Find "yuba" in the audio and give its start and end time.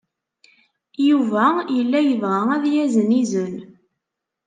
1.07-1.45